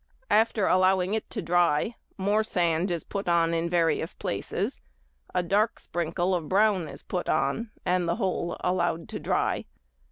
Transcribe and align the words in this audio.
After 0.31 0.65
allowing 0.65 1.13
it 1.13 1.29
to 1.29 1.43
dry, 1.43 1.93
more 2.17 2.43
sand 2.43 2.89
is 2.89 3.03
put 3.03 3.29
on 3.29 3.53
in 3.53 3.69
various 3.69 4.15
places, 4.15 4.79
a 5.31 5.43
dark 5.43 5.77
sprinkle 5.77 6.33
of 6.33 6.49
brown 6.49 6.87
is 6.87 7.03
put 7.03 7.29
on, 7.29 7.69
and 7.85 8.07
the 8.07 8.15
whole 8.15 8.57
allowed 8.61 9.07
to 9.09 9.19
dry. 9.19 9.65